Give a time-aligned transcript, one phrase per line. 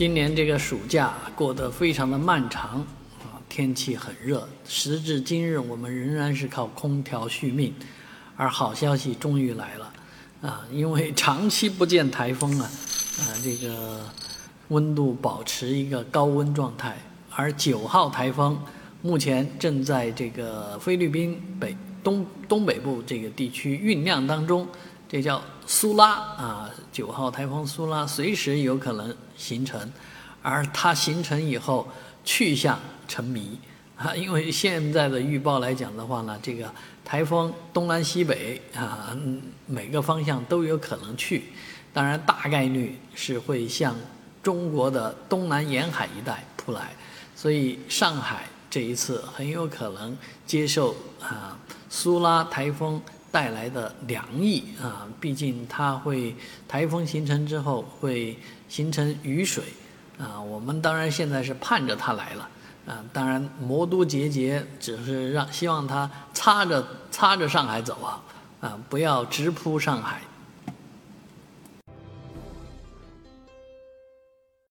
[0.00, 2.78] 今年这个暑假过得非常的漫长
[3.22, 4.48] 啊，天气很热。
[4.66, 7.74] 时至今日，我们仍然是靠空调续命。
[8.34, 9.92] 而好消息终于来了
[10.40, 12.64] 啊，因为长期不见台风啊，
[13.18, 14.08] 啊，这个
[14.68, 16.96] 温度保持一个高温状态。
[17.36, 18.58] 而九号台风
[19.02, 24.66] 目前正在这个菲律宾北东东北部这个地区酝酿当中。
[25.10, 29.92] 这叫苏拉啊，九号台风苏拉随时有可能形成，
[30.40, 31.88] 而它形成以后
[32.24, 32.78] 去向
[33.08, 33.58] 成谜
[33.96, 36.72] 啊，因为现在的预报来讲的话呢，这个
[37.04, 39.18] 台风东南西北啊，
[39.66, 41.46] 每个方向都有可能去，
[41.92, 43.96] 当然大概率是会向
[44.44, 46.94] 中国的东南沿海一带扑来，
[47.34, 53.02] 所以上海这一次很有可能接受啊苏拉台风。
[53.32, 56.34] 带来的凉意啊，毕竟它会
[56.66, 58.36] 台风形成之后会
[58.68, 59.64] 形成雨水
[60.18, 62.48] 啊，我们当然现在是盼着它来了
[62.86, 68.22] 啊，当然魔都节节只是让希望它擦着擦着上海走啊
[68.60, 70.20] 啊，不要直扑上海。